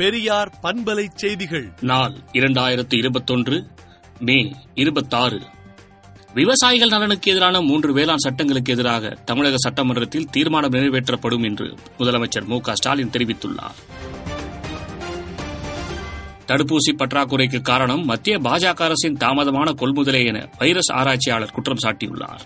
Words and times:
பெரியார் 0.00 0.58
பண்பலை 0.62 1.06
செய்திகள். 1.14 1.72
நாள் 1.80 2.12
இரண்டாயிரத்து 2.32 2.96
இருபத்தொன்று 2.96 3.66
மே 4.18 4.54
இருபத்தாறு. 4.74 5.40
விவசாயிகள் 6.34 6.88
நலனுக்கு 6.88 7.30
எதிரான 7.30 7.60
மூன்று 7.60 7.92
வேளாண் 7.92 8.16
சட்டங்களுக்கு 8.16 8.72
எதிராக 8.72 9.08
தமிழக 9.24 9.56
சட்டமன்றத்தில் 9.58 10.30
தீர்மானம் 10.30 10.70
நிறைவேற்றப்படும் 10.70 11.42
என்று 11.42 11.74
முதலமைச்சர் 11.98 12.44
மு 12.44 12.60
க 12.60 12.74
ஸ்டாலின் 12.74 13.10
தெரிவித்துள்ளார். 13.10 13.76
தடுப்பூசி 16.46 16.92
பற்றாக்குறைக்கு 16.92 17.60
காரணம் 17.60 18.04
மத்திய 18.04 18.38
பாஜக 18.38 18.82
அரசின் 18.82 19.16
தாமதமான 19.16 19.74
கொள்முதலே 19.74 20.26
என 20.26 20.48
வைரஸ் 20.58 20.92
ஆராய்ச்சியாளர் 20.92 21.52
குற்றம் 21.52 21.78
சாட்டியுள்ளார். 21.82 22.40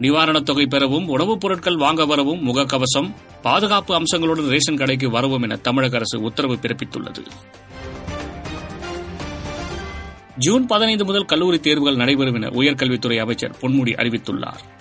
நிவாரணத் 0.00 0.42
தொகை 0.42 0.66
பெறவும் 0.66 1.08
உணவுப் 1.08 1.40
பொருட்கள் 1.40 1.76
வாங்க 1.76 2.06
வரவும் 2.06 2.46
முகக்கவசம் 2.46 3.14
பாதுகாப்பு 3.42 3.94
அம்சங்களுடன் 3.94 4.48
ரேஷன் 4.48 4.76
கடைக்கு 4.76 5.10
வரவும் 5.10 5.42
என 5.42 5.56
தமிழக 5.56 5.94
அரசு 5.96 6.20
உத்தரவு 6.20 6.54
பிறப்பித்துள்ளது. 6.54 7.26
ஜூன் 10.36 10.66
பதினைந்து 10.66 11.04
முதல் 11.04 11.24
கல்லூரி 11.24 11.60
தேர்வுகள் 11.60 11.96
நடைபெறும் 11.96 12.34
என 12.34 12.46
உயர்கல்வித்துறை 12.46 13.18
அமைச்சர் 13.18 13.56
பொன்முடி 13.60 13.92
அறிவித்துள்ளார். 13.94 14.74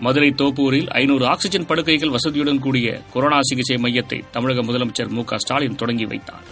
மதுரை 0.00 0.30
தோப்பூரில் 0.30 0.88
ஐநூறு 0.88 1.26
ஆக்ஸிஜன் 1.26 1.66
படுக்கைகள் 1.66 2.10
வசதியுடன் 2.10 2.58
கூடிய 2.58 3.00
கொரோனா 3.12 3.38
சிகிச்சை 3.40 3.76
மையத்தை 3.76 4.22
தமிழக 4.30 4.62
முதலமைச்சர் 4.62 5.08
மு 5.08 5.24
க 5.24 5.38
ஸ்டாலின் 5.38 5.74
தொடங்கி 5.74 6.06
வைத்தார். 6.06 6.42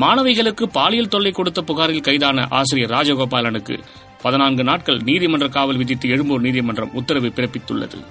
மாணவிகளுக்கு 0.00 0.62
பாலியல் 0.62 1.08
தொல்லை 1.08 1.32
கொடுத்த 1.32 1.62
புகாரில் 1.62 2.00
கைதான 2.00 2.46
ஆசிரியர் 2.50 2.90
ராஜகோபாலனுக்கு 2.90 3.78
பதினான்கு 4.22 4.64
நாட்கள் 4.64 4.96
நீதிமன்ற 4.96 5.48
காவல் 5.48 5.76
விதித்து 5.76 6.08
எழும்பூர் 6.08 6.40
நீதிமன்றம் 6.40 6.92
உத்தரவு 6.92 7.26
பிறப்பித்துள்ளது. 7.26 8.04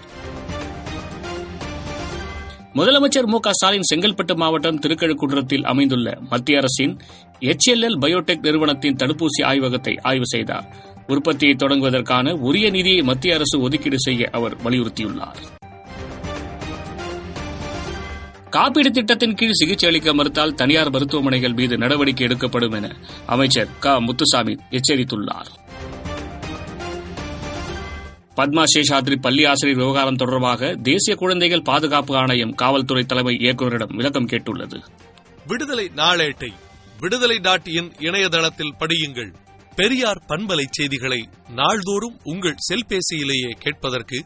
முதலமைச்சர் 2.74 3.26
மு 3.26 3.40
க 3.40 3.52
ஸ்டாலின் 3.52 3.88
செங்கல்பட்டு 3.96 4.36
மாவட்டம் 4.36 4.80
திருக்கழுக்குன்றத்தில் 4.80 5.64
அமைந்துள்ள 5.64 6.18
மத்திய 6.30 6.58
அரசின் 6.58 6.98
எச்எல்எல் 7.40 8.00
பயோடெக் 8.00 8.42
நிறுவனத்தின் 8.42 8.96
தடுப்பூசி 8.96 9.44
ஆய்வகத்தை 9.44 9.98
ஆய்வு 10.02 10.28
செய்தார். 10.28 10.76
உற்பத்தியை 11.08 11.56
தொடங்குவதற்கான 11.56 12.34
உரிய 12.40 12.70
நிதியை 12.70 13.02
மத்திய 13.04 13.34
அரசு 13.34 13.62
ஒதுக்கீடு 13.62 14.00
செய்ய 14.00 14.30
அவர் 14.32 14.56
வலியுறுத்தியுள்ளார். 14.64 15.60
காப்பீடு 18.52 18.92
திட்டத்தின் 18.92 19.34
கீழ் 19.34 19.52
சிகிச்சை 19.52 19.90
அளிக்க 19.90 20.14
மறுத்தால் 20.14 20.54
தனியார் 20.54 20.90
மருத்துவமனைகள் 20.90 21.54
மீது 21.54 21.78
நடவடிக்கை 21.78 22.26
எடுக்கப்படும் 22.26 22.72
என 22.72 22.96
அமைச்சர் 23.26 23.80
க. 23.80 24.02
முத்துசாமி 24.02 24.56
எச்சரித்துள்ளார். 24.70 25.46
பத்மா 28.38 28.64
சேஷாத்ரி 28.76 29.16
பள்ளி 29.16 29.46
ஆசிரியர் 29.46 29.80
விவகாரம் 29.80 30.16
தொடர்பாக 30.16 30.76
தேசிய 30.76 31.16
குழந்தைகள் 31.16 31.62
பாதுகாப்பு 31.62 32.16
ஆணையம் 32.16 32.56
காவல்துறை 32.56 33.04
தலைமை 33.04 33.36
இயக்குநரிடம் 33.36 33.96
விளக்கம் 33.96 34.26
கேட்டுள்ளது. 34.26 34.82
விடுதலை 35.48 35.92
நாளேட்டை 35.96 36.50
விடுதலை 37.00 37.38
டாட் 37.38 37.68
இன் 37.68 37.92
இணையதளத்தில் 38.00 38.76
படியுங்கள். 38.80 39.34
பெரியார் 39.76 40.24
பண்பலை 40.28 40.64
செய்திகளை 40.70 41.30
நாள்தோறும் 41.56 42.20
உங்கள் 42.24 42.56
செல்பேசியிலேயே 42.70 43.52
கேட்பதற்கு 43.60 44.26